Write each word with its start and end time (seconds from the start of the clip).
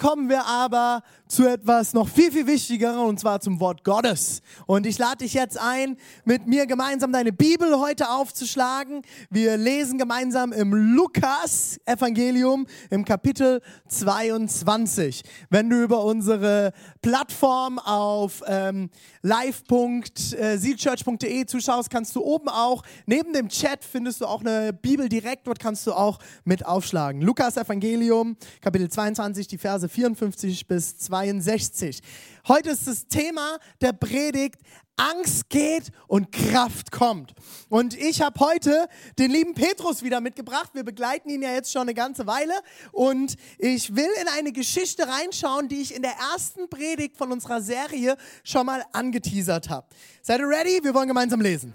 kommen 0.00 0.28
wir 0.30 0.46
aber 0.46 1.02
zu 1.28 1.46
etwas 1.46 1.92
noch 1.92 2.08
viel, 2.08 2.32
viel 2.32 2.46
wichtigerem 2.46 3.00
und 3.00 3.20
zwar 3.20 3.40
zum 3.40 3.60
Wort 3.60 3.84
Gottes. 3.84 4.40
Und 4.66 4.86
ich 4.86 4.96
lade 4.96 5.18
dich 5.18 5.34
jetzt 5.34 5.58
ein, 5.58 5.98
mit 6.24 6.46
mir 6.46 6.64
gemeinsam 6.66 7.12
deine 7.12 7.32
Bibel 7.32 7.78
heute 7.78 8.08
aufzuschlagen. 8.08 9.02
Wir 9.28 9.58
lesen 9.58 9.98
gemeinsam 9.98 10.52
im 10.52 10.72
Lukas-Evangelium 10.72 12.66
im 12.88 13.04
Kapitel 13.04 13.60
22. 13.88 15.22
Wenn 15.50 15.68
du 15.68 15.82
über 15.82 16.02
unsere 16.02 16.72
Plattform 17.02 17.78
auf 17.78 18.42
ähm, 18.46 18.88
live.seedchurch.de 19.20 21.44
zuschaust, 21.44 21.90
kannst 21.90 22.16
du 22.16 22.22
oben 22.22 22.48
auch, 22.48 22.84
neben 23.04 23.34
dem 23.34 23.50
Chat 23.50 23.84
findest 23.84 24.22
du 24.22 24.26
auch 24.26 24.40
eine 24.40 24.72
Bibel 24.72 25.10
direkt, 25.10 25.46
dort 25.46 25.58
kannst 25.58 25.86
du 25.86 25.92
auch 25.92 26.20
mit 26.44 26.64
aufschlagen. 26.64 27.20
Lukas-Evangelium, 27.20 28.38
Kapitel 28.62 28.88
22, 28.88 29.46
die 29.46 29.58
Verse 29.58 29.89
54 29.90 30.66
bis 30.66 30.98
62. 30.98 32.00
Heute 32.48 32.70
ist 32.70 32.86
das 32.86 33.06
Thema 33.06 33.58
der 33.80 33.92
Predigt 33.92 34.60
Angst 34.96 35.48
geht 35.48 35.90
und 36.08 36.30
Kraft 36.30 36.92
kommt. 36.92 37.32
Und 37.70 37.96
ich 37.96 38.20
habe 38.20 38.38
heute 38.40 38.86
den 39.18 39.30
lieben 39.30 39.54
Petrus 39.54 40.02
wieder 40.02 40.20
mitgebracht. 40.20 40.70
Wir 40.74 40.84
begleiten 40.84 41.30
ihn 41.30 41.40
ja 41.40 41.52
jetzt 41.52 41.72
schon 41.72 41.82
eine 41.82 41.94
ganze 41.94 42.26
Weile. 42.26 42.52
Und 42.92 43.36
ich 43.58 43.96
will 43.96 44.10
in 44.20 44.28
eine 44.28 44.52
Geschichte 44.52 45.08
reinschauen, 45.08 45.68
die 45.68 45.80
ich 45.80 45.94
in 45.94 46.02
der 46.02 46.14
ersten 46.34 46.68
Predigt 46.68 47.16
von 47.16 47.32
unserer 47.32 47.62
Serie 47.62 48.16
schon 48.44 48.66
mal 48.66 48.84
angeteasert 48.92 49.70
habe. 49.70 49.86
Seid 50.20 50.40
ihr 50.40 50.48
ready? 50.48 50.80
Wir 50.82 50.92
wollen 50.92 51.08
gemeinsam 51.08 51.40
lesen. 51.40 51.72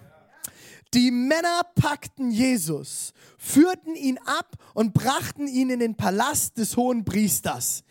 Die 0.93 1.09
Männer 1.09 1.61
packten 1.75 2.29
Jesus, 2.29 3.11
führten 3.37 3.95
ihn 3.95 4.19
ab 4.19 4.55
und 4.75 4.93
brachten 4.93 5.47
ihn 5.47 5.71
in 5.71 5.79
den 5.79 5.95
Palast 5.95 6.57
des 6.57 6.77
hohen 6.77 7.03
Priesters. 7.03 7.83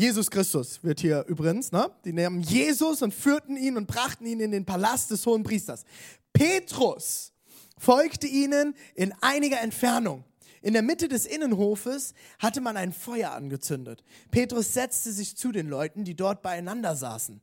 Jesus 0.00 0.30
Christus 0.30 0.82
wird 0.82 1.00
hier 1.00 1.26
übrigens, 1.28 1.72
ne? 1.72 1.90
Die 2.06 2.14
nahmen 2.14 2.40
Jesus 2.40 3.02
und 3.02 3.12
führten 3.12 3.58
ihn 3.58 3.76
und 3.76 3.86
brachten 3.86 4.24
ihn 4.24 4.40
in 4.40 4.50
den 4.50 4.64
Palast 4.64 5.10
des 5.10 5.26
hohen 5.26 5.42
Priesters. 5.42 5.84
Petrus 6.32 7.34
folgte 7.76 8.26
ihnen 8.26 8.74
in 8.94 9.12
einiger 9.20 9.60
Entfernung. 9.60 10.24
In 10.62 10.72
der 10.72 10.80
Mitte 10.80 11.06
des 11.06 11.26
Innenhofes 11.26 12.14
hatte 12.38 12.62
man 12.62 12.78
ein 12.78 12.94
Feuer 12.94 13.32
angezündet. 13.32 14.02
Petrus 14.30 14.72
setzte 14.72 15.12
sich 15.12 15.36
zu 15.36 15.52
den 15.52 15.68
Leuten, 15.68 16.04
die 16.04 16.16
dort 16.16 16.40
beieinander 16.40 16.96
saßen. 16.96 17.42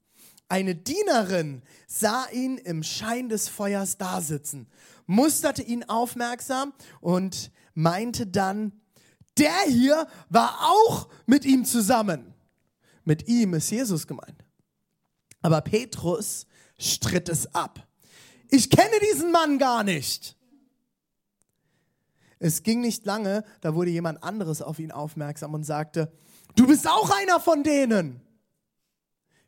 Eine 0.50 0.74
Dienerin 0.74 1.62
sah 1.86 2.26
ihn 2.32 2.58
im 2.58 2.82
Schein 2.82 3.30
des 3.30 3.50
Feuers 3.50 4.00
dasitzen, 4.00 4.66
musterte 5.06 5.62
ihn 5.62 5.84
aufmerksam 5.84 6.74
und 7.02 7.52
meinte 7.76 8.26
dann, 8.26 8.72
der 9.38 9.62
hier 9.68 10.08
war 10.30 10.58
auch 10.64 11.08
mit 11.28 11.46
ihm 11.46 11.64
zusammen. 11.64 12.34
Mit 13.08 13.30
ihm 13.30 13.54
ist 13.54 13.72
Jesus 13.72 14.06
gemeint. 14.06 14.44
Aber 15.42 15.62
Petrus 15.62 16.46
stritt 16.78 17.30
es 17.30 17.56
ab. 17.56 17.88
Ich 18.50 18.70
kenne 18.70 19.00
diesen 19.10 19.32
Mann 19.32 19.60
gar 19.60 19.86
nicht. 19.86 20.36
Es 22.38 22.64
ging 22.64 22.82
nicht 22.82 23.06
lange, 23.06 23.46
da 23.62 23.76
wurde 23.76 23.92
jemand 23.92 24.22
anderes 24.23 24.62
auf 24.62 24.78
ihn 24.78 24.92
aufmerksam 24.92 25.54
und 25.54 25.64
sagte, 25.64 26.12
du 26.58 26.67
bist 26.67 26.86
auch 26.86 27.10
einer 27.22 27.40
von 27.40 27.64
denen. 27.64 28.20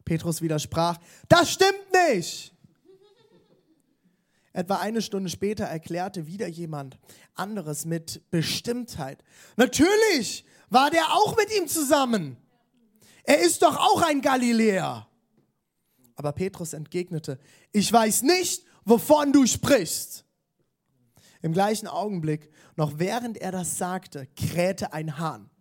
Petrus 0.06 0.42
widersprach, 0.42 0.98
das 1.28 1.52
stimmt 1.52 1.92
nicht. 2.08 2.53
Etwa 4.53 4.78
eine 4.78 5.02
Stunde 5.02 5.30
später 5.30 5.66
erklärte 5.66 6.28
wieder 6.28 6.48
jemand 6.48 6.98
anderes 7.36 7.84
mit 7.84 8.22
Bestimmtheit. 8.31 9.22
Natürlich 9.58 10.46
war 10.69 10.90
der 10.90 11.14
auch 11.14 11.36
mit 11.36 11.53
ihm 11.58 11.68
zusammen. 11.68 12.38
Er 13.29 13.41
ist 13.41 13.62
doch 13.62 13.78
auch 13.78 14.01
ein 14.01 14.22
Galiläer. 14.22 15.07
Aber 16.16 16.31
Petrus 16.31 16.73
entgegnete, 16.73 17.38
ich 17.72 17.94
weiß 17.94 18.23
nicht, 18.23 18.66
wovon 18.85 19.31
du 19.31 19.45
sprichst. 19.45 20.25
Im 21.44 21.53
gleichen 21.53 21.88
Augenblick, 21.88 22.50
noch 22.75 22.97
während 22.97 23.38
er 23.38 23.51
das 23.51 23.78
sagte, 23.78 24.28
krähte 24.35 24.94
ein 24.94 25.19
Hahn. 25.19 25.51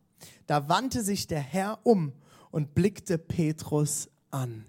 Da 0.47 0.71
wandte 0.71 1.03
sich 1.03 1.27
der 1.27 1.41
Herr 1.41 1.81
um 1.83 2.15
und 2.51 2.75
blickte 2.75 3.19
Petrus 3.19 4.09
an. 4.31 4.65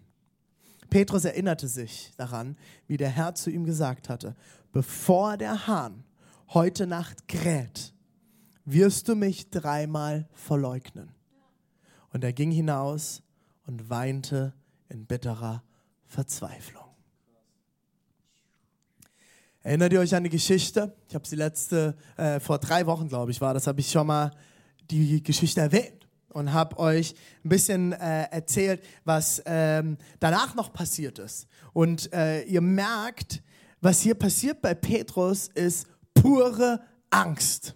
Petrus 0.90 1.24
erinnerte 1.24 1.70
sich 1.70 2.12
daran, 2.18 2.58
wie 2.88 2.98
der 2.98 3.12
Herr 3.12 3.34
zu 3.34 3.50
ihm 3.50 3.64
gesagt 3.64 4.10
hatte, 4.10 4.36
bevor 4.74 5.38
der 5.38 5.68
Hahn 5.68 6.04
heute 6.50 6.86
Nacht 6.86 7.30
kräht, 7.30 7.94
wirst 8.66 9.08
du 9.08 9.16
mich 9.16 9.50
dreimal 9.52 10.28
verleugnen. 10.34 11.16
Und 12.12 12.24
er 12.24 12.34
ging 12.34 12.52
hinaus 12.52 13.22
und 13.66 13.90
weinte 13.90 14.54
in 14.90 15.06
bitterer 15.06 15.64
Verzweiflung. 16.06 16.84
Erinnert 19.62 19.94
ihr 19.94 20.00
euch 20.00 20.16
an 20.16 20.24
die 20.24 20.30
Geschichte? 20.30 20.96
Ich 21.08 21.16
habe 21.16 21.28
sie 21.28 21.36
letzte, 21.36 21.96
äh, 22.18 22.40
vor 22.40 22.60
drei 22.60 22.86
Wochen, 22.86 23.08
glaube 23.08 23.32
ich, 23.32 23.42
war 23.42 23.54
das, 23.54 23.68
habe 23.68 23.82
ich 23.82 23.92
schon 23.92 24.08
mal 24.08 24.32
die 24.90 25.22
Geschichte 25.22 25.62
erwähnt 25.62 26.08
und 26.30 26.54
habe 26.54 26.80
euch 26.80 27.14
ein 27.44 27.50
bisschen 27.50 27.92
äh, 27.94 28.24
erzählt, 28.32 28.84
was 29.04 29.42
ähm, 29.46 29.98
danach 30.20 30.56
noch 30.56 30.72
passiert 30.72 31.20
ist. 31.20 31.48
Und 31.74 32.12
äh, 32.14 32.44
ihr 32.44 32.62
merkt, 32.62 33.44
was 33.82 34.02
hier 34.02 34.16
passiert 34.16 34.62
bei 34.62 34.74
Petrus 34.74 35.48
ist 35.50 35.88
pure 36.14 36.82
Angst. 37.10 37.76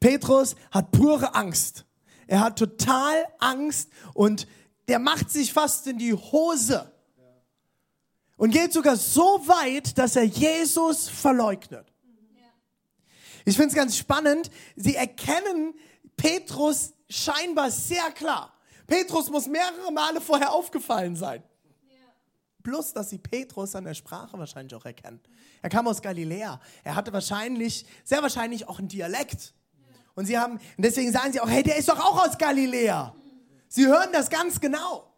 Petrus 0.00 0.54
hat 0.70 0.90
pure 0.92 1.34
Angst. 1.34 1.86
Er 2.26 2.40
hat 2.40 2.58
total 2.58 3.24
Angst 3.38 3.90
und 4.12 4.46
der 4.88 4.98
macht 4.98 5.30
sich 5.30 5.52
fast 5.52 5.86
in 5.86 5.98
die 5.98 6.12
Hose 6.12 6.90
und 8.36 8.50
geht 8.50 8.72
sogar 8.72 8.96
so 8.96 9.40
weit, 9.46 9.96
dass 9.98 10.16
er 10.16 10.24
Jesus 10.24 11.08
verleugnet. 11.08 11.86
Ich 13.44 13.56
finde 13.56 13.68
es 13.68 13.74
ganz 13.74 13.96
spannend, 13.96 14.50
sie 14.74 14.96
erkennen 14.96 15.74
Petrus 16.16 16.94
scheinbar 17.08 17.70
sehr 17.70 18.10
klar. 18.12 18.54
Petrus 18.86 19.30
muss 19.30 19.46
mehrere 19.46 19.92
Male 19.92 20.20
vorher 20.20 20.52
aufgefallen 20.52 21.16
sein. 21.16 21.42
Plus, 22.62 22.94
dass 22.94 23.10
sie 23.10 23.18
Petrus 23.18 23.74
an 23.74 23.84
der 23.84 23.94
Sprache 23.94 24.38
wahrscheinlich 24.38 24.74
auch 24.74 24.86
erkennen. 24.86 25.20
Er 25.60 25.68
kam 25.68 25.86
aus 25.86 26.00
Galiläa. 26.00 26.60
Er 26.82 26.94
hatte 26.94 27.12
wahrscheinlich, 27.12 27.84
sehr 28.04 28.22
wahrscheinlich 28.22 28.66
auch 28.68 28.78
einen 28.78 28.88
Dialekt. 28.88 29.52
Und 30.14 30.26
sie 30.26 30.38
haben, 30.38 30.54
und 30.54 30.84
deswegen 30.84 31.12
sagen 31.12 31.32
sie 31.32 31.40
auch, 31.40 31.48
hey, 31.48 31.62
der 31.62 31.76
ist 31.76 31.88
doch 31.88 31.98
auch 31.98 32.26
aus 32.26 32.38
Galiläa. 32.38 33.14
Sie 33.68 33.86
hören 33.86 34.10
das 34.12 34.30
ganz 34.30 34.60
genau. 34.60 35.10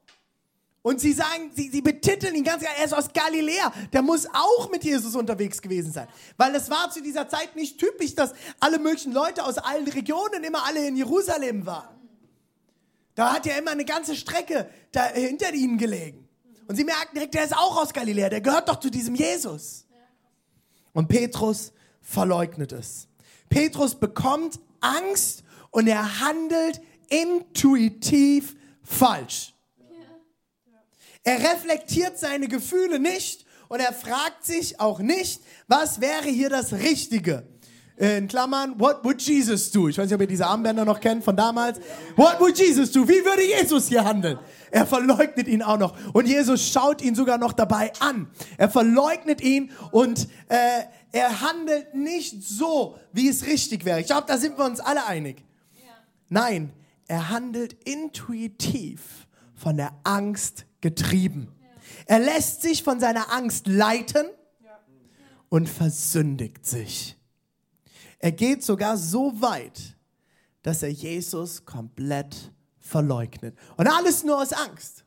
Und 0.87 1.01
sie 1.01 1.13
sagen, 1.13 1.51
sie, 1.55 1.69
sie 1.69 1.83
betiteln 1.83 2.35
ihn 2.37 2.45
ganz, 2.45 2.63
er 2.63 2.85
ist 2.85 2.95
aus 2.95 3.13
Galiläa. 3.13 3.73
Der 3.93 4.03
muss 4.03 4.27
auch 4.33 4.71
mit 4.71 4.85
Jesus 4.85 5.17
unterwegs 5.17 5.61
gewesen 5.61 5.93
sein. 5.93 6.07
Weil 6.37 6.55
es 6.55 6.71
war 6.71 6.91
zu 6.91 7.03
dieser 7.03 7.29
Zeit 7.29 7.57
nicht 7.57 7.79
typisch, 7.79 8.15
dass 8.15 8.33
alle 8.61 8.79
möglichen 8.79 9.13
Leute 9.13 9.45
aus 9.45 9.59
allen 9.59 9.89
Regionen 9.89 10.45
immer 10.45 10.65
alle 10.65 10.87
in 10.87 10.97
Jerusalem 10.97 11.67
waren. 11.67 11.97
Da 13.17 13.33
hat 13.33 13.47
ja 13.47 13.57
immer 13.57 13.73
eine 13.73 13.85
ganze 13.85 14.15
Strecke 14.15 14.71
da 14.93 15.07
hinter 15.07 15.53
ihnen 15.53 15.77
gelegen. 15.77 16.29
Und 16.69 16.77
sie 16.77 16.85
merken 16.85 17.15
direkt, 17.15 17.35
der 17.35 17.45
ist 17.45 17.57
auch 17.57 17.77
aus 17.77 17.93
Galiläa, 17.93 18.29
der 18.29 18.41
gehört 18.41 18.69
doch 18.69 18.79
zu 18.79 18.91
diesem 18.91 19.15
Jesus. 19.15 19.87
Und 20.93 21.09
Petrus 21.09 21.73
verleugnet 22.01 22.73
es. 22.73 23.09
Petrus 23.49 23.95
bekommt 23.95 24.61
Angst 24.81 25.43
und 25.71 25.87
er 25.87 26.21
handelt 26.21 26.81
intuitiv 27.09 28.55
falsch. 28.83 29.55
Er 31.23 31.41
reflektiert 31.41 32.19
seine 32.19 32.49
Gefühle 32.49 32.99
nicht 32.99 33.47
und 33.69 33.81
er 33.81 33.93
fragt 33.93 34.45
sich 34.45 34.79
auch 34.79 35.01
nicht, 35.01 35.43
was 35.67 36.01
wäre 36.01 36.29
hier 36.29 36.51
das 36.51 36.73
Richtige. 36.73 37.47
In 37.99 38.29
Klammern, 38.29 38.79
what 38.79 39.03
would 39.05 39.23
Jesus 39.23 39.71
do? 39.71 39.89
Ich 39.89 39.97
weiß 39.97 40.05
nicht, 40.05 40.15
ob 40.15 40.21
ihr 40.21 40.27
diese 40.27 40.47
Armbänder 40.47 40.85
noch 40.85 41.01
kennt 41.01 41.25
von 41.25 41.35
damals. 41.35 41.81
What 42.15 42.39
would 42.41 42.59
Jesus 42.59 42.93
do? 42.93 43.09
Wie 43.09 43.25
würde 43.25 43.43
Jesus 43.43 43.89
hier 43.89 44.05
handeln? 44.05 44.39
Er 44.71 44.87
verleugnet 44.87 45.49
ihn 45.49 45.63
auch 45.63 45.79
noch. 45.79 45.97
Und 46.13 46.29
Jesus 46.29 46.69
schaut 46.69 47.01
ihn 47.01 47.15
sogar 47.15 47.39
noch 47.39 47.55
dabei 47.55 47.93
an. 48.01 48.29
Er 48.59 48.69
verleugnet 48.69 49.41
ihn 49.41 49.71
und 49.93 50.29
äh, 50.49 50.83
er 51.13 51.41
handelt 51.41 51.95
nicht 51.95 52.43
so, 52.43 52.99
wie 53.13 53.29
es 53.29 53.47
richtig 53.47 53.87
wäre. 53.87 54.01
Ich 54.01 54.07
glaube, 54.07 54.27
da 54.27 54.37
sind 54.37 54.59
wir 54.59 54.67
uns 54.67 54.81
alle 54.81 55.07
einig. 55.07 55.43
Nein, 56.29 56.73
er 57.07 57.31
handelt 57.31 57.73
intuitiv 57.85 59.27
von 59.55 59.79
der 59.79 59.93
Angst 60.05 60.67
getrieben. 60.83 61.49
Er 62.05 62.19
lässt 62.19 62.61
sich 62.61 62.83
von 62.83 63.01
seiner 63.01 63.33
Angst 63.33 63.67
leiten 63.67 64.27
und 65.49 65.69
versündigt 65.69 66.67
sich. 66.67 67.16
Er 68.19 68.33
geht 68.33 68.65
sogar 68.65 68.97
so 68.97 69.41
weit, 69.41 69.97
dass 70.63 70.83
er 70.83 70.91
Jesus 70.91 71.65
komplett 71.65 72.53
verleugnet. 72.79 73.57
Und 73.77 73.87
alles 73.87 74.25
nur 74.25 74.41
aus 74.41 74.53
Angst. 74.53 75.05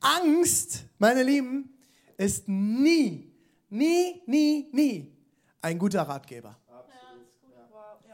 Angst, 0.00 0.84
meine 0.98 1.22
Lieben, 1.22 1.70
ist 2.16 2.48
nie, 2.48 3.32
nie, 3.70 4.22
nie, 4.26 4.68
nie 4.72 5.12
ein 5.60 5.78
guter 5.78 6.02
Ratgeber. 6.02 6.56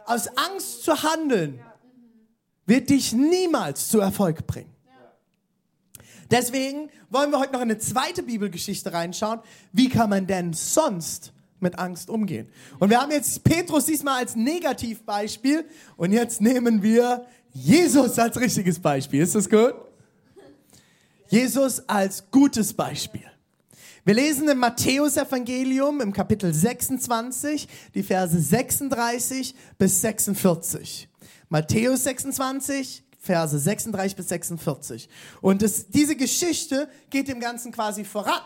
Aus 0.07 0.29
Angst 0.37 0.85
zu 0.85 1.03
handeln 1.03 1.61
wird 2.67 2.89
dich 2.91 3.13
niemals 3.13 3.89
zu 3.89 4.01
Erfolg 4.01 4.47
bringen. 4.47 4.75
Deswegen 6.31 6.91
wollen 7.11 7.33
wir 7.33 7.41
heute 7.41 7.53
noch 7.53 7.61
in 7.61 7.71
eine 7.71 7.79
zweite 7.79 8.23
Bibelgeschichte 8.23 8.93
reinschauen. 8.93 9.41
Wie 9.73 9.89
kann 9.89 10.11
man 10.11 10.27
denn 10.27 10.53
sonst 10.53 11.33
mit 11.61 11.79
Angst 11.79 12.11
umgehen? 12.11 12.49
Und 12.79 12.91
wir 12.91 13.01
haben 13.01 13.11
jetzt 13.11 13.45
Petrus 13.45 13.87
diesmal 13.87 14.21
als 14.21 14.37
Negativbeispiel 14.37 15.65
und 15.97 16.13
jetzt 16.13 16.41
nehmen 16.41 16.83
wir 16.83 17.27
Jesus 17.53 18.19
als 18.19 18.39
richtiges 18.39 18.79
Beispiel. 18.79 19.23
Ist 19.23 19.35
das 19.35 19.49
gut? 19.49 19.75
Jesus 21.29 21.89
als 21.89 22.31
gutes 22.31 22.73
Beispiel. 22.73 23.31
Wir 24.05 24.15
lesen 24.15 24.49
im 24.49 24.59
Matthäusevangelium 24.59 26.01
im 26.01 26.13
Kapitel 26.13 26.53
26 26.53 27.69
die 27.95 28.03
Verse 28.03 28.39
36 28.39 29.55
bis 29.79 30.01
46. 30.01 31.09
Matthäus 31.49 32.05
26, 32.05 33.05
Verse 33.19 33.59
36 33.59 34.17
bis 34.17 34.29
46. 34.29 35.09
Und 35.43 35.63
das, 35.63 35.89
diese 35.89 36.17
Geschichte 36.17 36.89
geht 37.11 37.29
dem 37.29 37.41
Ganzen 37.41 37.73
quasi 37.73 38.05
voran. 38.05 38.41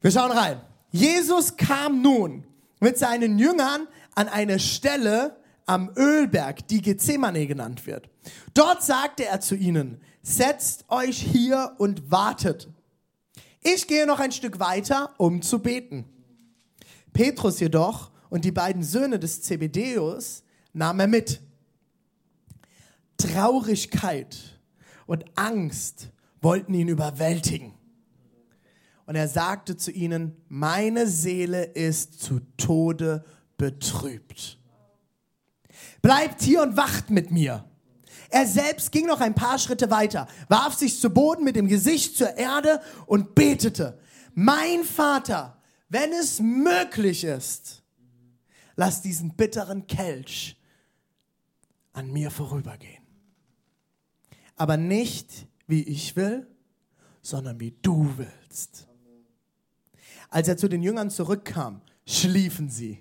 Wir 0.00 0.10
schauen 0.10 0.32
rein. 0.32 0.60
Jesus 0.90 1.56
kam 1.56 2.02
nun 2.02 2.44
mit 2.80 2.98
seinen 2.98 3.38
Jüngern 3.38 3.86
an 4.14 4.28
eine 4.28 4.58
Stelle 4.58 5.36
am 5.66 5.90
Ölberg, 5.96 6.66
die 6.68 6.80
Gethsemane 6.80 7.46
genannt 7.46 7.86
wird. 7.86 8.08
Dort 8.54 8.82
sagte 8.82 9.24
er 9.24 9.40
zu 9.40 9.54
ihnen, 9.54 10.00
setzt 10.22 10.84
euch 10.88 11.18
hier 11.18 11.74
und 11.78 12.10
wartet. 12.10 12.68
Ich 13.62 13.86
gehe 13.88 14.06
noch 14.06 14.20
ein 14.20 14.32
Stück 14.32 14.60
weiter, 14.60 15.14
um 15.18 15.42
zu 15.42 15.58
beten. 15.58 16.04
Petrus 17.12 17.60
jedoch 17.60 18.10
und 18.30 18.44
die 18.44 18.52
beiden 18.52 18.82
Söhne 18.82 19.18
des 19.18 19.42
Zebedeus 19.42 20.44
nahm 20.72 21.00
er 21.00 21.06
mit. 21.08 21.40
Traurigkeit 23.16 24.36
und 25.06 25.24
Angst 25.36 26.10
wollten 26.40 26.74
ihn 26.74 26.88
überwältigen. 26.88 27.74
Und 29.06 29.14
er 29.14 29.28
sagte 29.28 29.76
zu 29.76 29.90
ihnen, 29.92 30.36
meine 30.48 31.06
Seele 31.06 31.64
ist 31.64 32.20
zu 32.20 32.40
Tode 32.56 33.24
betrübt. 33.56 34.58
Bleibt 36.02 36.42
hier 36.42 36.62
und 36.62 36.76
wacht 36.76 37.10
mit 37.10 37.30
mir. 37.30 37.64
Er 38.30 38.46
selbst 38.46 38.90
ging 38.90 39.06
noch 39.06 39.20
ein 39.20 39.34
paar 39.34 39.58
Schritte 39.58 39.90
weiter, 39.90 40.26
warf 40.48 40.74
sich 40.74 40.98
zu 41.00 41.10
Boden 41.10 41.44
mit 41.44 41.56
dem 41.56 41.68
Gesicht 41.68 42.16
zur 42.16 42.36
Erde 42.36 42.80
und 43.06 43.34
betete, 43.34 43.98
mein 44.34 44.82
Vater, 44.84 45.62
wenn 45.88 46.12
es 46.12 46.40
möglich 46.40 47.24
ist, 47.24 47.82
lass 48.74 49.02
diesen 49.02 49.36
bitteren 49.36 49.86
Kelch 49.86 50.60
an 51.92 52.12
mir 52.12 52.30
vorübergehen. 52.30 53.04
Aber 54.56 54.76
nicht 54.76 55.46
wie 55.66 55.82
ich 55.82 56.16
will, 56.16 56.46
sondern 57.22 57.60
wie 57.60 57.76
du 57.82 58.12
willst. 58.16 58.88
Als 60.30 60.48
er 60.48 60.56
zu 60.56 60.68
den 60.68 60.82
Jüngern 60.82 61.10
zurückkam, 61.10 61.80
schliefen 62.06 62.68
sie. 62.68 62.98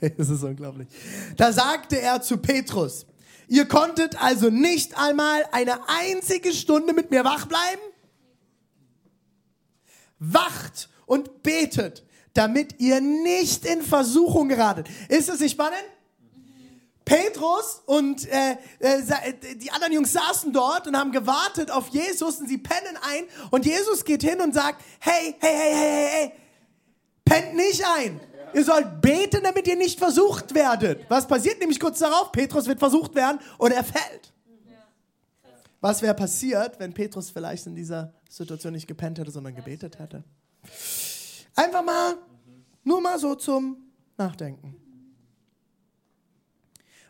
Das 0.18 0.28
ist 0.28 0.42
unglaublich. 0.42 0.88
Da 1.36 1.50
sagte 1.52 1.98
er 1.98 2.20
zu 2.20 2.36
Petrus, 2.36 3.06
ihr 3.48 3.66
konntet 3.66 4.22
also 4.22 4.50
nicht 4.50 4.98
einmal 4.98 5.44
eine 5.50 5.88
einzige 5.88 6.52
Stunde 6.52 6.92
mit 6.92 7.10
mir 7.10 7.24
wach 7.24 7.46
bleiben? 7.46 7.80
Wacht 10.18 10.90
und 11.06 11.42
betet, 11.42 12.04
damit 12.34 12.80
ihr 12.80 13.00
nicht 13.00 13.64
in 13.64 13.80
Versuchung 13.82 14.48
geratet. 14.48 14.88
Ist 15.08 15.30
es 15.30 15.40
nicht 15.40 15.52
spannend? 15.52 15.84
Petrus 17.04 17.82
und 17.84 18.26
äh, 18.28 18.56
äh, 18.78 19.56
die 19.56 19.70
anderen 19.70 19.92
Jungs 19.92 20.12
saßen 20.12 20.52
dort 20.52 20.86
und 20.86 20.96
haben 20.96 21.12
gewartet 21.12 21.70
auf 21.70 21.88
Jesus 21.88 22.40
und 22.40 22.48
sie 22.48 22.58
pennen 22.58 22.96
ein 23.02 23.24
und 23.50 23.66
Jesus 23.66 24.04
geht 24.04 24.22
hin 24.22 24.40
und 24.40 24.54
sagt, 24.54 24.82
hey, 25.00 25.36
hey, 25.38 25.54
hey, 25.54 25.72
hey, 25.72 25.74
hey, 25.74 26.08
hey, 26.10 26.32
pennt 27.24 27.54
nicht 27.54 27.82
ein. 27.96 28.20
Ihr 28.54 28.64
sollt 28.64 29.00
beten, 29.00 29.40
damit 29.42 29.66
ihr 29.66 29.76
nicht 29.76 29.98
versucht 29.98 30.54
werdet. 30.54 31.04
Was 31.08 31.26
passiert 31.26 31.58
nämlich 31.58 31.80
kurz 31.80 31.98
darauf? 31.98 32.30
Petrus 32.30 32.66
wird 32.66 32.78
versucht 32.78 33.14
werden 33.14 33.40
und 33.58 33.72
er 33.72 33.82
fällt. 33.82 34.32
Was 35.80 36.00
wäre 36.00 36.14
passiert, 36.14 36.78
wenn 36.78 36.94
Petrus 36.94 37.30
vielleicht 37.30 37.66
in 37.66 37.74
dieser 37.74 38.14
Situation 38.30 38.72
nicht 38.72 38.86
gepennt 38.86 39.18
hätte, 39.18 39.30
sondern 39.30 39.54
gebetet 39.54 39.98
hätte? 39.98 40.24
Einfach 41.54 41.84
mal, 41.84 42.16
nur 42.84 43.00
mal 43.00 43.18
so 43.18 43.34
zum 43.34 43.76
Nachdenken. 44.16 44.76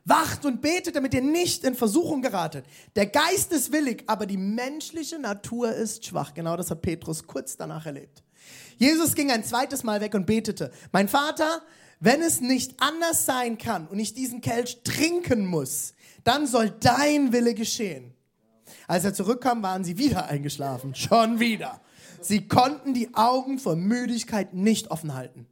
Wacht 0.07 0.45
und 0.45 0.61
betet, 0.61 0.97
damit 0.97 1.15
ihr 1.15 1.23
nicht 1.23 1.65
in 1.65 1.75
Versuchung 1.75 2.21
geratet. 2.21 2.67
Der 2.97 3.07
Geist 3.07 3.53
ist 3.53 3.73
willig, 3.73 4.05
aber 4.07 4.27
die 4.27 4.37
menschliche 4.37 5.19
Natur 5.19 5.73
ist 5.73 6.05
schwach. 6.05 6.35
Genau 6.35 6.57
das 6.57 6.71
hat 6.71 6.83
Petrus 6.83 7.27
kurz 7.27 7.57
danach 7.57 7.87
erlebt. 7.87 8.23
Jesus 8.77 9.15
ging 9.15 9.31
ein 9.31 9.45
zweites 9.45 9.83
Mal 9.85 10.01
weg 10.01 10.15
und 10.15 10.27
betete. 10.27 10.71
Mein 10.93 11.09
Vater, 11.09 11.63
wenn 12.01 12.21
es 12.23 12.41
nicht 12.41 12.75
anders 12.79 13.27
sein 13.27 13.59
kann 13.59 13.87
und 13.87 13.99
ich 13.99 14.15
diesen 14.15 14.41
Kelch 14.41 14.83
trinken 14.85 15.47
muss, 15.47 15.95
dann 16.25 16.47
soll 16.47 16.71
dein 16.71 17.33
Wille 17.33 17.55
geschehen. 17.55 18.15
Als 18.87 19.05
er 19.05 19.15
zurückkam, 19.15 19.63
waren 19.63 19.85
sie 19.85 19.99
wieder 19.99 20.27
eingeschlafen. 20.27 20.95
Schon 20.95 21.41
wieder. 21.41 21.81
Sie 22.21 22.49
konnten 22.49 22.95
die 22.95 23.15
Augen 23.15 23.59
vor 23.59 23.77
Müdigkeit 23.77 24.55
nicht 24.55 24.91
offen 24.91 25.15
halten. 25.15 25.47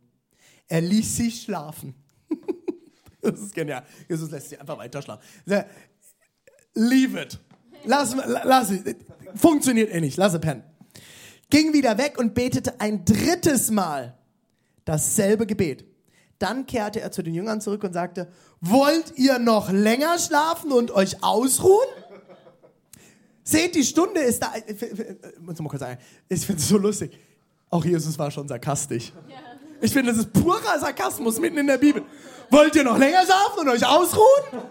Er 0.69 0.81
ließ 0.81 1.17
sie 1.17 1.31
schlafen. 1.31 1.95
Das 3.25 3.39
ist 3.39 3.55
genial. 3.55 3.85
Jesus 4.09 4.33
lässt 4.33 4.49
sie 4.49 4.59
einfach 4.59 4.77
weiter 4.77 5.01
schlafen. 5.01 5.23
Leave 6.75 7.21
it. 7.21 7.39
Lass, 7.85 8.17
lass. 8.17 8.73
Funktioniert 9.37 9.95
eh 9.95 10.01
nicht. 10.01 10.17
Lass 10.17 10.35
es 10.35 10.41
pennen. 10.41 10.65
Ging 11.53 11.75
wieder 11.75 11.99
weg 11.99 12.17
und 12.17 12.33
betete 12.33 12.81
ein 12.81 13.05
drittes 13.05 13.71
Mal 13.71 14.17
dasselbe 14.87 15.45
Gebet. 15.47 15.85
Dann 16.39 16.65
kehrte 16.65 17.03
er 17.03 17.13
zu 17.13 17.23
den 17.23 17.35
Jüngern 17.35 17.61
zurück 17.61 17.85
und 17.85 17.93
sagte, 17.93 18.33
wollt 18.63 19.19
ihr 19.19 19.39
noch 19.39 19.71
länger 19.71 20.19
schlafen 20.19 20.73
und 20.73 20.93
euch 20.93 21.23
ausruhen? 21.23 21.89
Seht, 23.45 23.75
die 23.75 23.85
Stunde 23.85 24.21
ist 24.21 24.43
da. 24.43 24.55
Muss 25.41 25.59
mal 25.59 25.69
kurz 25.69 25.81
sagen. 25.81 26.01
Ich 26.27 26.47
finde 26.47 26.63
es 26.63 26.69
so 26.71 26.79
lustig. 26.79 27.19
Auch 27.69 27.85
Jesus 27.85 28.19
war 28.19 28.31
schon 28.31 28.49
sarkastisch. 28.49 29.13
Ich 29.83 29.93
finde, 29.93 30.11
das 30.11 30.21
ist 30.21 30.33
purer 30.33 30.79
Sarkasmus 30.81 31.39
mitten 31.39 31.59
in 31.59 31.67
der 31.67 31.77
Bibel. 31.77 32.03
Wollt 32.49 32.75
ihr 32.77 32.85
noch 32.85 32.97
länger 32.97 33.27
saufen 33.27 33.61
und 33.61 33.69
euch 33.69 33.87
ausruhen? 33.87 34.63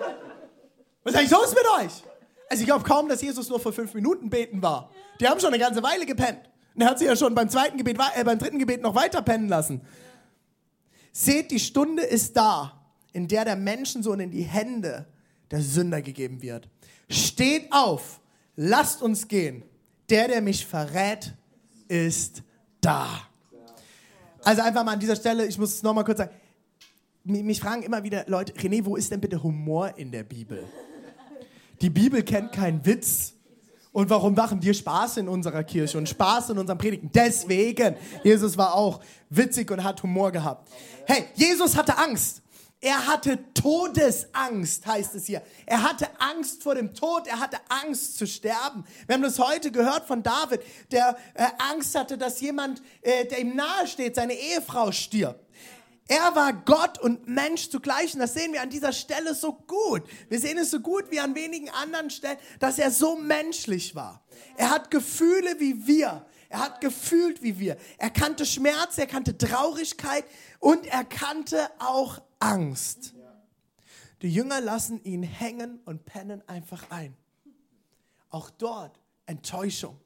Was 1.03 1.13
ist 1.13 1.19
eigentlich 1.19 1.29
los 1.29 1.53
mit 1.53 1.85
euch? 1.85 2.03
Also 2.49 2.61
ich 2.61 2.65
glaube 2.65 2.83
kaum, 2.83 3.07
dass 3.07 3.21
Jesus 3.21 3.49
nur 3.49 3.59
vor 3.59 3.71
fünf 3.71 3.93
Minuten 3.93 4.31
beten 4.31 4.63
war. 4.63 4.89
Die 5.19 5.27
haben 5.27 5.39
schon 5.39 5.53
eine 5.53 5.59
ganze 5.59 5.83
Weile 5.83 6.07
gepennt. 6.07 6.49
Und 6.75 6.81
er 6.81 6.89
hat 6.89 6.99
sie 6.99 7.05
ja 7.05 7.15
schon 7.15 7.35
beim 7.35 7.49
zweiten 7.49 7.77
Gebet, 7.77 7.97
äh, 8.15 8.23
beim 8.23 8.39
dritten 8.39 8.59
Gebet 8.59 8.81
noch 8.81 8.95
weiter 8.95 9.21
pennen 9.21 9.49
lassen. 9.49 9.81
Seht, 11.11 11.51
die 11.51 11.59
Stunde 11.59 12.03
ist 12.03 12.37
da, 12.37 12.81
in 13.13 13.27
der 13.27 13.45
der 13.45 13.55
Menschensohn 13.55 14.19
in 14.19 14.31
die 14.31 14.43
Hände 14.43 15.07
der 15.49 15.61
Sünder 15.61 16.01
gegeben 16.01 16.41
wird. 16.41 16.69
Steht 17.09 17.71
auf, 17.71 18.21
lasst 18.55 19.01
uns 19.01 19.27
gehen. 19.27 19.63
Der, 20.09 20.27
der 20.27 20.41
mich 20.41 20.65
verrät, 20.65 21.33
ist 21.87 22.43
da. 22.79 23.07
Also 24.43 24.61
einfach 24.61 24.83
mal 24.83 24.93
an 24.93 24.99
dieser 24.99 25.15
Stelle, 25.15 25.45
ich 25.45 25.57
muss 25.57 25.75
es 25.75 25.83
nochmal 25.83 26.03
kurz 26.03 26.17
sagen, 26.19 26.31
mich 27.23 27.59
fragen 27.59 27.83
immer 27.83 28.03
wieder 28.03 28.25
Leute, 28.27 28.53
René, 28.53 28.83
wo 28.83 28.95
ist 28.95 29.11
denn 29.11 29.21
bitte 29.21 29.43
Humor 29.43 29.97
in 29.97 30.11
der 30.11 30.23
Bibel? 30.23 30.65
Die 31.81 31.89
Bibel 31.89 32.23
kennt 32.23 32.51
keinen 32.51 32.85
Witz. 32.85 33.33
Und 33.91 34.09
warum 34.09 34.33
machen 34.33 34.61
wir 34.63 34.73
Spaß 34.73 35.17
in 35.17 35.27
unserer 35.27 35.63
Kirche 35.63 35.97
und 35.97 36.07
Spaß 36.07 36.51
in 36.51 36.57
unserem 36.57 36.77
Predigen? 36.77 37.09
Deswegen. 37.13 37.95
Jesus 38.23 38.57
war 38.57 38.73
auch 38.73 39.01
witzig 39.29 39.69
und 39.69 39.83
hat 39.83 40.01
Humor 40.01 40.31
gehabt. 40.31 40.69
Hey, 41.05 41.25
Jesus 41.35 41.75
hatte 41.75 41.97
Angst. 41.97 42.41
Er 42.83 43.05
hatte 43.05 43.37
Todesangst, 43.53 44.87
heißt 44.87 45.13
es 45.13 45.27
hier. 45.27 45.43
Er 45.67 45.83
hatte 45.83 46.07
Angst 46.19 46.63
vor 46.63 46.73
dem 46.73 46.95
Tod, 46.95 47.27
er 47.27 47.39
hatte 47.39 47.57
Angst 47.69 48.17
zu 48.17 48.25
sterben. 48.25 48.85
Wir 49.05 49.13
haben 49.13 49.21
das 49.21 49.37
heute 49.37 49.71
gehört 49.71 50.07
von 50.07 50.23
David, 50.23 50.61
der 50.91 51.15
äh, 51.35 51.45
Angst 51.71 51.93
hatte, 51.93 52.17
dass 52.17 52.41
jemand, 52.41 52.81
äh, 53.03 53.25
der 53.25 53.39
ihm 53.41 53.55
nahe 53.55 53.85
steht, 53.85 54.15
seine 54.15 54.33
Ehefrau 54.33 54.91
stirbt. 54.91 55.45
Er 56.11 56.35
war 56.35 56.51
Gott 56.51 56.99
und 56.99 57.25
Mensch 57.29 57.69
zugleich. 57.69 58.13
Und 58.13 58.19
das 58.19 58.33
sehen 58.33 58.51
wir 58.51 58.61
an 58.61 58.69
dieser 58.69 58.91
Stelle 58.91 59.33
so 59.33 59.53
gut. 59.53 60.03
Wir 60.27 60.41
sehen 60.41 60.57
es 60.57 60.69
so 60.69 60.81
gut 60.81 61.09
wie 61.09 61.21
an 61.21 61.35
wenigen 61.35 61.69
anderen 61.69 62.09
Stellen, 62.09 62.37
dass 62.59 62.79
er 62.79 62.91
so 62.91 63.15
menschlich 63.15 63.95
war. 63.95 64.21
Er 64.57 64.71
hat 64.71 64.91
Gefühle 64.91 65.61
wie 65.61 65.87
wir. 65.87 66.25
Er 66.49 66.59
hat 66.59 66.81
gefühlt 66.81 67.41
wie 67.41 67.59
wir. 67.59 67.77
Er 67.97 68.09
kannte 68.09 68.45
Schmerz, 68.45 68.97
er 68.97 69.07
kannte 69.07 69.37
Traurigkeit 69.37 70.25
und 70.59 70.85
er 70.85 71.05
kannte 71.05 71.69
auch 71.79 72.21
Angst. 72.39 73.13
Die 74.21 74.33
Jünger 74.33 74.59
lassen 74.59 75.01
ihn 75.05 75.23
hängen 75.23 75.79
und 75.85 76.03
pennen 76.03 76.45
einfach 76.45 76.91
ein. 76.91 77.15
Auch 78.29 78.49
dort 78.49 78.99
Enttäuschung. 79.27 79.97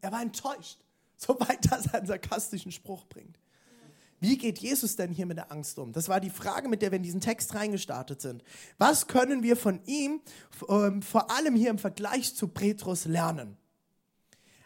Er 0.00 0.12
war 0.12 0.22
enttäuscht, 0.22 0.78
soweit 1.16 1.72
dass 1.72 1.86
er 1.86 1.94
einen 1.94 2.06
sarkastischen 2.06 2.70
Spruch 2.70 3.04
bringt. 3.06 3.36
Wie 4.20 4.38
geht 4.38 4.58
Jesus 4.58 4.96
denn 4.96 5.12
hier 5.12 5.26
mit 5.26 5.36
der 5.36 5.52
Angst 5.52 5.78
um? 5.78 5.92
Das 5.92 6.08
war 6.08 6.20
die 6.20 6.30
Frage, 6.30 6.68
mit 6.68 6.80
der 6.80 6.90
wir 6.90 6.96
in 6.96 7.02
diesen 7.02 7.20
Text 7.20 7.54
reingestartet 7.54 8.20
sind. 8.22 8.42
Was 8.78 9.06
können 9.08 9.42
wir 9.42 9.56
von 9.56 9.80
ihm, 9.84 10.20
ähm, 10.68 11.02
vor 11.02 11.30
allem 11.30 11.54
hier 11.54 11.70
im 11.70 11.78
Vergleich 11.78 12.34
zu 12.34 12.48
Petrus, 12.48 13.04
lernen? 13.04 13.58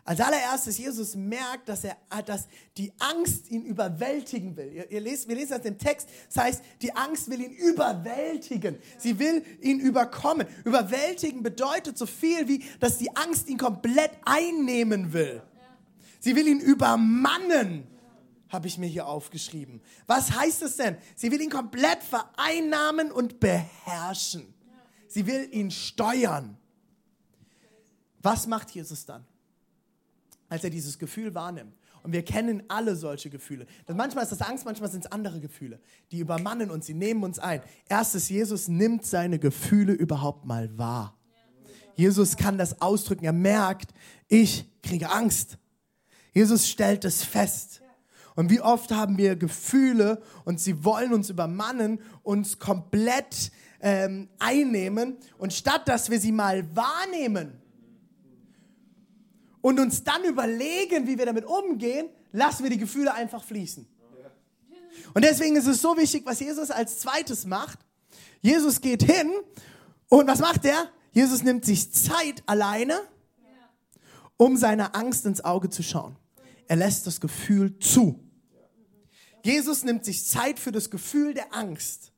Als 0.04 0.20
allererstes, 0.20 0.78
Jesus 0.78 1.14
merkt, 1.14 1.68
dass, 1.68 1.84
er, 1.84 1.96
dass 2.24 2.48
die 2.76 2.92
Angst 2.98 3.50
ihn 3.50 3.64
überwältigen 3.64 4.56
will. 4.56 4.72
Ihr, 4.72 4.90
ihr 4.90 5.00
lest, 5.00 5.28
wir 5.28 5.36
lesen 5.36 5.52
das 5.58 5.64
im 5.66 5.78
Text. 5.78 6.08
Das 6.32 6.44
heißt, 6.44 6.62
die 6.82 6.94
Angst 6.94 7.28
will 7.30 7.40
ihn 7.40 7.52
überwältigen. 7.52 8.78
Sie 8.98 9.18
will 9.18 9.44
ihn 9.60 9.78
überkommen. 9.78 10.46
Überwältigen 10.64 11.42
bedeutet 11.42 11.98
so 11.98 12.06
viel 12.06 12.48
wie, 12.48 12.64
dass 12.80 12.98
die 12.98 13.14
Angst 13.14 13.48
ihn 13.48 13.58
komplett 13.58 14.12
einnehmen 14.24 15.12
will. 15.12 15.42
Sie 16.18 16.34
will 16.34 16.48
ihn 16.48 16.60
übermannen 16.60 17.89
habe 18.50 18.66
ich 18.66 18.78
mir 18.78 18.86
hier 18.86 19.06
aufgeschrieben. 19.06 19.80
Was 20.06 20.32
heißt 20.32 20.62
es 20.62 20.76
denn? 20.76 20.96
Sie 21.16 21.30
will 21.30 21.40
ihn 21.40 21.50
komplett 21.50 22.02
vereinnahmen 22.02 23.10
und 23.10 23.40
beherrschen. 23.40 24.52
Sie 25.08 25.26
will 25.26 25.48
ihn 25.52 25.70
steuern. 25.70 26.56
Was 28.22 28.46
macht 28.46 28.70
Jesus 28.72 29.06
dann, 29.06 29.24
als 30.48 30.62
er 30.62 30.70
dieses 30.70 30.98
Gefühl 30.98 31.34
wahrnimmt? 31.34 31.74
Und 32.02 32.12
wir 32.12 32.24
kennen 32.24 32.62
alle 32.68 32.96
solche 32.96 33.28
Gefühle. 33.28 33.66
manchmal 33.88 34.24
ist 34.24 34.32
das 34.32 34.40
Angst, 34.40 34.64
manchmal 34.64 34.90
sind 34.90 35.04
es 35.04 35.12
andere 35.12 35.40
Gefühle. 35.40 35.80
Die 36.10 36.18
übermannen 36.18 36.70
uns, 36.70 36.86
sie 36.86 36.94
nehmen 36.94 37.22
uns 37.22 37.38
ein. 37.38 37.62
Erstes, 37.88 38.28
Jesus 38.30 38.68
nimmt 38.68 39.04
seine 39.04 39.38
Gefühle 39.38 39.92
überhaupt 39.92 40.46
mal 40.46 40.76
wahr. 40.78 41.16
Jesus 41.96 42.36
kann 42.36 42.56
das 42.56 42.80
ausdrücken. 42.80 43.24
Er 43.24 43.32
merkt, 43.32 43.92
ich 44.28 44.64
kriege 44.82 45.10
Angst. 45.10 45.58
Jesus 46.32 46.68
stellt 46.68 47.04
es 47.04 47.22
fest. 47.22 47.82
Und 48.36 48.50
wie 48.50 48.60
oft 48.60 48.92
haben 48.92 49.18
wir 49.18 49.36
Gefühle 49.36 50.22
und 50.44 50.60
sie 50.60 50.84
wollen 50.84 51.12
uns 51.12 51.30
übermannen, 51.30 52.00
uns 52.22 52.58
komplett 52.58 53.50
ähm, 53.80 54.28
einnehmen. 54.38 55.16
Und 55.38 55.52
statt 55.52 55.88
dass 55.88 56.10
wir 56.10 56.20
sie 56.20 56.32
mal 56.32 56.64
wahrnehmen 56.74 57.60
und 59.60 59.78
uns 59.80 60.04
dann 60.04 60.24
überlegen, 60.24 61.06
wie 61.06 61.18
wir 61.18 61.26
damit 61.26 61.44
umgehen, 61.44 62.08
lassen 62.32 62.62
wir 62.62 62.70
die 62.70 62.78
Gefühle 62.78 63.12
einfach 63.12 63.44
fließen. 63.44 63.86
Und 65.14 65.24
deswegen 65.24 65.56
ist 65.56 65.66
es 65.66 65.82
so 65.82 65.96
wichtig, 65.96 66.24
was 66.24 66.40
Jesus 66.40 66.70
als 66.70 67.00
zweites 67.00 67.44
macht. 67.44 67.78
Jesus 68.40 68.80
geht 68.80 69.02
hin 69.02 69.30
und 70.08 70.26
was 70.26 70.38
macht 70.38 70.64
er? 70.64 70.88
Jesus 71.12 71.42
nimmt 71.42 71.64
sich 71.64 71.92
Zeit 71.92 72.42
alleine, 72.46 73.00
um 74.36 74.56
seiner 74.56 74.94
Angst 74.94 75.26
ins 75.26 75.44
Auge 75.44 75.68
zu 75.68 75.82
schauen. 75.82 76.16
Er 76.70 76.76
lässt 76.76 77.04
das 77.08 77.20
Gefühl 77.20 77.80
zu. 77.80 78.20
Jesus 79.42 79.82
nimmt 79.82 80.04
sich 80.04 80.24
Zeit 80.24 80.60
für 80.60 80.70
das 80.70 80.88
Gefühl 80.88 81.34
der 81.34 81.52
Angst. 81.52 82.12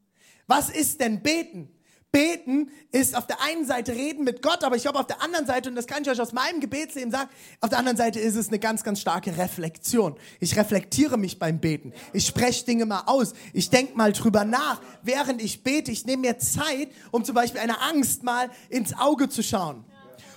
Was 0.47 0.69
ist 0.69 1.01
denn 1.01 1.23
beten? 1.23 1.71
Beten 2.11 2.71
ist 2.91 3.17
auf 3.17 3.27
der 3.27 3.41
einen 3.41 3.65
Seite 3.65 3.93
reden 3.93 4.25
mit 4.25 4.43
Gott, 4.43 4.63
aber 4.63 4.77
ich 4.77 4.83
glaube 4.83 4.99
auf 4.99 5.07
der 5.07 5.23
anderen 5.23 5.47
Seite, 5.47 5.71
und 5.71 5.75
das 5.75 5.87
kann 5.87 6.03
ich 6.03 6.11
euch 6.11 6.21
aus 6.21 6.35
meinem 6.35 6.61
Gebetsleben 6.61 7.11
sagen, 7.11 7.31
auf 7.63 7.71
der 7.71 7.79
anderen 7.79 7.97
Seite 7.97 8.21
ist 8.21 8.37
es 8.37 8.49
eine 8.49 8.59
ganz, 8.59 8.85
ganz 8.85 9.01
starke 9.01 9.35
Reflexion. 9.39 10.17
Ich 10.39 10.55
reflektiere 10.55 11.17
mich 11.17 11.39
beim 11.39 11.59
Beten. 11.59 11.95
Ich 12.13 12.27
spreche 12.27 12.67
Dinge 12.67 12.85
mal 12.85 13.05
aus. 13.07 13.33
Ich 13.55 13.71
denke 13.71 13.97
mal 13.97 14.13
drüber 14.13 14.45
nach, 14.45 14.83
während 15.03 15.41
ich 15.41 15.65
bete. 15.65 15.91
Ich 15.91 16.05
nehme 16.05 16.29
mir 16.29 16.37
Zeit, 16.37 16.91
um 17.11 17.25
zum 17.25 17.35
Beispiel 17.35 17.63
einer 17.63 17.81
Angst 17.81 18.23
mal 18.23 18.51
ins 18.69 18.93
Auge 18.99 19.31
zu 19.31 19.43
schauen. 19.43 19.87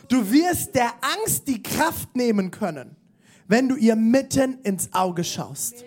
Du 0.08 0.32
wirst 0.32 0.74
der 0.74 0.94
Angst 1.02 1.50
die 1.50 1.62
Kraft 1.62 2.16
nehmen 2.16 2.50
können, 2.50 2.96
wenn 3.48 3.70
du 3.70 3.76
ihr 3.76 3.96
mitten 3.96 4.60
ins 4.62 4.94
Auge 4.94 5.24
schaust. 5.24 5.86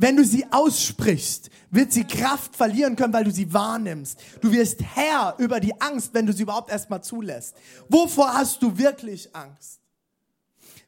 Wenn 0.00 0.16
du 0.16 0.24
sie 0.24 0.46
aussprichst, 0.50 1.50
wird 1.70 1.92
sie 1.92 2.04
Kraft 2.04 2.54
verlieren 2.54 2.94
können, 2.94 3.12
weil 3.12 3.24
du 3.24 3.32
sie 3.32 3.52
wahrnimmst. 3.52 4.20
Du 4.40 4.52
wirst 4.52 4.80
Herr 4.94 5.34
über 5.38 5.58
die 5.58 5.78
Angst, 5.80 6.14
wenn 6.14 6.24
du 6.24 6.32
sie 6.32 6.44
überhaupt 6.44 6.70
erstmal 6.70 7.02
zulässt. 7.02 7.56
Wovor 7.88 8.32
hast 8.32 8.62
du 8.62 8.78
wirklich 8.78 9.34
Angst? 9.34 9.80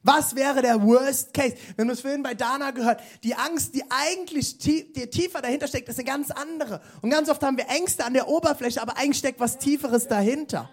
Was 0.03 0.35
wäre 0.35 0.61
der 0.61 0.81
Worst 0.81 1.33
Case? 1.33 1.55
Wir 1.75 1.83
haben 1.83 1.91
es 1.91 2.01
vorhin 2.01 2.23
bei 2.23 2.33
Dana 2.33 2.71
gehört. 2.71 3.01
Die 3.23 3.35
Angst, 3.35 3.75
die 3.75 3.83
eigentlich 3.89 4.57
tie 4.57 4.91
die 4.91 5.07
tiefer 5.07 5.41
dahinter 5.41 5.67
steckt, 5.67 5.89
ist 5.89 5.99
eine 5.99 6.05
ganz 6.05 6.31
andere. 6.31 6.81
Und 7.01 7.11
ganz 7.11 7.29
oft 7.29 7.43
haben 7.43 7.57
wir 7.57 7.67
Ängste 7.69 8.05
an 8.05 8.13
der 8.13 8.27
Oberfläche, 8.27 8.81
aber 8.81 8.97
eigentlich 8.97 9.19
steckt 9.19 9.39
was 9.39 9.59
Tieferes 9.59 10.07
dahinter. 10.07 10.69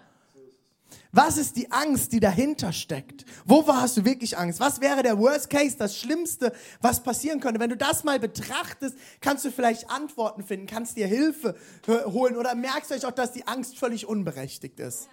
Was 1.11 1.37
ist 1.37 1.55
die 1.55 1.71
Angst, 1.71 2.11
die 2.11 2.19
dahinter 2.19 2.71
steckt? 2.71 3.25
Wovor 3.45 3.81
hast 3.81 3.97
du 3.97 4.05
wirklich 4.05 4.37
Angst? 4.37 4.59
Was 4.59 4.79
wäre 4.79 5.01
der 5.01 5.17
Worst 5.17 5.49
Case, 5.49 5.75
das 5.75 5.97
Schlimmste, 5.97 6.53
was 6.81 7.01
passieren 7.01 7.39
könnte? 7.39 7.59
Wenn 7.59 7.71
du 7.71 7.77
das 7.77 8.03
mal 8.03 8.19
betrachtest, 8.19 8.95
kannst 9.19 9.43
du 9.43 9.51
vielleicht 9.51 9.89
Antworten 9.89 10.43
finden, 10.43 10.67
kannst 10.67 10.97
dir 10.97 11.07
Hilfe 11.07 11.55
holen 11.87 12.37
oder 12.37 12.53
merkst 12.53 12.89
vielleicht 12.89 13.05
auch, 13.05 13.11
dass 13.11 13.31
die 13.31 13.47
Angst 13.47 13.79
völlig 13.79 14.05
unberechtigt 14.05 14.79
ist. 14.79 15.09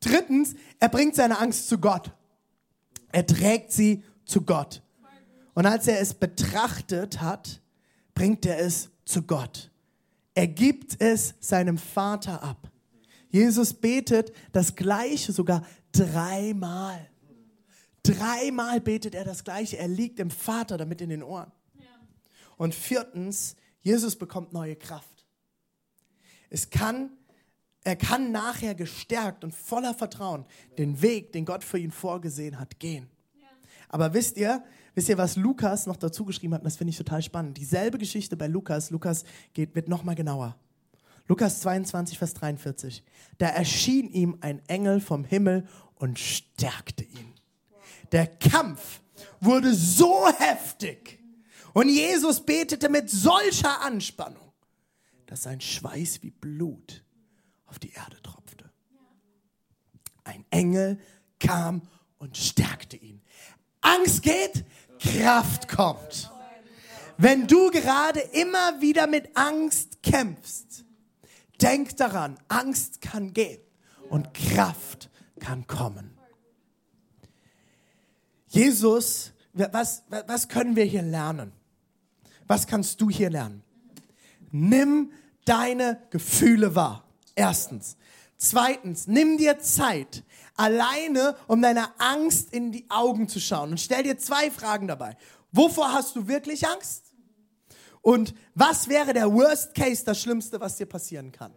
Drittens, 0.00 0.54
er 0.80 0.90
bringt 0.90 1.14
seine 1.14 1.38
Angst 1.38 1.68
zu 1.68 1.78
Gott. 1.78 2.10
Er 3.10 3.26
trägt 3.26 3.72
sie 3.72 4.04
zu 4.26 4.42
Gott. 4.42 4.82
Und 5.54 5.64
als 5.64 5.86
er 5.86 6.00
es 6.00 6.12
betrachtet 6.12 7.20
hat, 7.20 7.60
bringt 8.14 8.44
er 8.44 8.58
es 8.58 8.90
zu 9.04 9.22
Gott. 9.22 9.70
Er 10.34 10.46
gibt 10.46 11.00
es 11.00 11.34
seinem 11.40 11.78
Vater 11.78 12.42
ab. 12.42 12.71
Jesus 13.32 13.72
betet 13.72 14.30
das 14.52 14.76
Gleiche 14.76 15.32
sogar 15.32 15.66
dreimal. 15.90 17.08
Dreimal 18.02 18.80
betet 18.80 19.14
er 19.14 19.24
das 19.24 19.42
Gleiche. 19.42 19.78
Er 19.78 19.88
liegt 19.88 20.18
dem 20.18 20.30
Vater 20.30 20.76
damit 20.76 21.00
in 21.00 21.08
den 21.08 21.22
Ohren. 21.22 21.50
Und 22.58 22.74
viertens, 22.74 23.56
Jesus 23.80 24.16
bekommt 24.16 24.52
neue 24.52 24.76
Kraft. 24.76 25.26
Es 26.50 26.68
kann, 26.68 27.10
er 27.82 27.96
kann 27.96 28.30
nachher 28.32 28.74
gestärkt 28.74 29.44
und 29.44 29.54
voller 29.54 29.94
Vertrauen 29.94 30.44
den 30.76 31.00
Weg, 31.00 31.32
den 31.32 31.46
Gott 31.46 31.64
für 31.64 31.78
ihn 31.78 31.90
vorgesehen 31.90 32.60
hat, 32.60 32.78
gehen. 32.78 33.08
Aber 33.88 34.12
wisst 34.12 34.36
ihr, 34.36 34.62
wisst 34.94 35.08
ihr, 35.08 35.16
was 35.16 35.36
Lukas 35.36 35.86
noch 35.86 35.96
dazu 35.96 36.26
geschrieben 36.26 36.54
hat? 36.54 36.64
das 36.66 36.76
finde 36.76 36.90
ich 36.90 36.98
total 36.98 37.22
spannend. 37.22 37.56
Dieselbe 37.56 37.96
Geschichte 37.96 38.36
bei 38.36 38.46
Lukas. 38.46 38.90
Lukas 38.90 39.24
geht, 39.54 39.74
wird 39.74 39.88
noch 39.88 40.04
mal 40.04 40.14
genauer. 40.14 40.56
Lukas 41.28 41.60
22, 41.60 42.18
Vers 42.18 42.34
43. 42.34 43.02
Da 43.38 43.48
erschien 43.48 44.10
ihm 44.10 44.38
ein 44.40 44.60
Engel 44.68 45.00
vom 45.00 45.24
Himmel 45.24 45.66
und 45.94 46.18
stärkte 46.18 47.04
ihn. 47.04 47.32
Der 48.10 48.26
Kampf 48.26 49.00
wurde 49.40 49.74
so 49.74 50.28
heftig 50.38 51.20
und 51.72 51.88
Jesus 51.88 52.44
betete 52.44 52.88
mit 52.88 53.08
solcher 53.08 53.80
Anspannung, 53.80 54.52
dass 55.26 55.42
sein 55.44 55.60
Schweiß 55.60 56.22
wie 56.22 56.30
Blut 56.30 57.04
auf 57.66 57.78
die 57.78 57.92
Erde 57.92 58.20
tropfte. 58.22 58.70
Ein 60.24 60.44
Engel 60.50 61.00
kam 61.38 61.82
und 62.18 62.36
stärkte 62.36 62.96
ihn. 62.96 63.22
Angst 63.80 64.22
geht, 64.22 64.64
Kraft 64.98 65.68
kommt. 65.68 66.30
Wenn 67.16 67.46
du 67.46 67.70
gerade 67.70 68.20
immer 68.20 68.80
wieder 68.80 69.06
mit 69.06 69.36
Angst 69.36 70.02
kämpfst, 70.02 70.84
Denk 71.60 71.96
daran, 71.96 72.38
Angst 72.48 73.00
kann 73.00 73.32
gehen 73.32 73.60
und 74.10 74.34
Kraft 74.34 75.10
kann 75.38 75.66
kommen. 75.66 76.16
Jesus, 78.48 79.32
was, 79.52 80.02
was 80.26 80.48
können 80.48 80.76
wir 80.76 80.84
hier 80.84 81.02
lernen? 81.02 81.52
Was 82.46 82.66
kannst 82.66 83.00
du 83.00 83.08
hier 83.08 83.30
lernen? 83.30 83.62
Nimm 84.50 85.12
deine 85.44 86.02
Gefühle 86.10 86.74
wahr. 86.74 87.04
Erstens. 87.34 87.96
Zweitens, 88.36 89.06
nimm 89.06 89.38
dir 89.38 89.60
Zeit, 89.60 90.24
alleine, 90.56 91.36
um 91.46 91.62
deiner 91.62 91.94
Angst 91.98 92.52
in 92.52 92.72
die 92.72 92.90
Augen 92.90 93.28
zu 93.28 93.40
schauen. 93.40 93.70
Und 93.70 93.80
stell 93.80 94.02
dir 94.02 94.18
zwei 94.18 94.50
Fragen 94.50 94.88
dabei. 94.88 95.16
Wovor 95.52 95.92
hast 95.92 96.16
du 96.16 96.26
wirklich 96.26 96.66
Angst? 96.66 97.11
Und 98.02 98.34
was 98.54 98.88
wäre 98.88 99.14
der 99.14 99.32
Worst 99.32 99.74
Case, 99.74 100.04
das 100.04 100.20
Schlimmste, 100.20 100.60
was 100.60 100.76
dir 100.76 100.86
passieren 100.86 101.32
kann? 101.32 101.54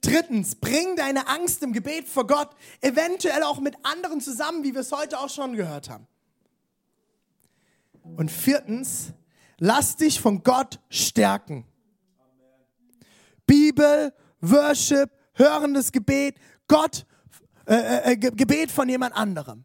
Drittens, 0.00 0.56
bring 0.56 0.96
deine 0.96 1.28
Angst 1.28 1.62
im 1.62 1.72
Gebet 1.72 2.08
vor 2.08 2.26
Gott, 2.26 2.50
eventuell 2.80 3.44
auch 3.44 3.60
mit 3.60 3.76
anderen 3.84 4.20
zusammen, 4.20 4.64
wie 4.64 4.74
wir 4.74 4.80
es 4.80 4.90
heute 4.90 5.18
auch 5.20 5.30
schon 5.30 5.54
gehört 5.54 5.88
haben. 5.88 6.08
Und 8.02 8.30
viertens, 8.30 9.12
lass 9.58 9.96
dich 9.96 10.20
von 10.20 10.42
Gott 10.42 10.80
stärken. 10.90 11.64
Bibel, 13.46 14.12
Worship, 14.40 15.10
hörendes 15.34 15.92
Gebet, 15.92 16.36
Gott, 16.66 17.06
äh, 17.66 17.74
äh, 17.74 18.12
äh 18.12 18.16
Gebet 18.16 18.72
von 18.72 18.88
jemand 18.88 19.14
anderem. 19.14 19.64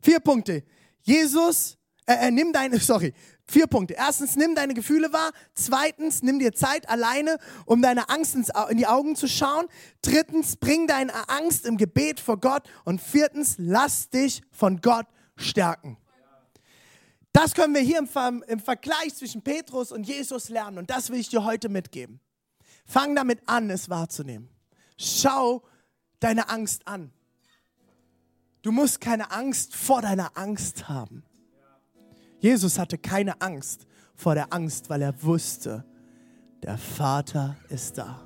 Vier 0.00 0.20
Punkte. 0.20 0.64
Jesus, 1.02 1.76
äh, 2.06 2.28
äh, 2.28 2.30
nimm 2.30 2.52
deine, 2.52 2.78
sorry, 2.80 3.12
vier 3.46 3.66
Punkte. 3.66 3.94
Erstens, 3.94 4.36
nimm 4.36 4.54
deine 4.54 4.74
Gefühle 4.74 5.12
wahr. 5.12 5.30
Zweitens, 5.54 6.22
nimm 6.22 6.38
dir 6.38 6.52
Zeit 6.52 6.88
alleine, 6.88 7.38
um 7.64 7.82
deine 7.82 8.08
Angst 8.08 8.34
ins, 8.34 8.50
in 8.70 8.78
die 8.78 8.86
Augen 8.86 9.16
zu 9.16 9.28
schauen. 9.28 9.66
Drittens, 10.02 10.56
bring 10.56 10.86
deine 10.86 11.28
Angst 11.28 11.66
im 11.66 11.76
Gebet 11.76 12.20
vor 12.20 12.38
Gott. 12.38 12.68
Und 12.84 13.00
viertens, 13.00 13.56
lass 13.58 14.10
dich 14.10 14.42
von 14.50 14.80
Gott 14.80 15.06
stärken. 15.36 15.96
Das 17.32 17.54
können 17.54 17.74
wir 17.74 17.82
hier 17.82 17.98
im, 17.98 18.44
im 18.46 18.60
Vergleich 18.60 19.14
zwischen 19.14 19.42
Petrus 19.42 19.92
und 19.92 20.04
Jesus 20.04 20.48
lernen. 20.48 20.78
Und 20.78 20.90
das 20.90 21.10
will 21.10 21.18
ich 21.18 21.28
dir 21.28 21.44
heute 21.44 21.68
mitgeben. 21.68 22.20
Fang 22.86 23.14
damit 23.14 23.40
an, 23.46 23.68
es 23.68 23.90
wahrzunehmen. 23.90 24.48
Schau 24.96 25.62
deine 26.20 26.48
Angst 26.48 26.86
an. 26.88 27.12
Du 28.62 28.72
musst 28.72 29.00
keine 29.00 29.32
Angst 29.32 29.76
vor 29.76 30.00
deiner 30.00 30.36
Angst 30.36 30.88
haben. 30.88 31.25
Jesus 32.40 32.78
hatte 32.78 32.98
keine 32.98 33.40
Angst 33.40 33.86
vor 34.14 34.34
der 34.34 34.52
Angst, 34.52 34.88
weil 34.90 35.02
er 35.02 35.22
wusste, 35.22 35.84
der 36.62 36.78
Vater 36.78 37.56
ist 37.68 37.98
da. 37.98 38.25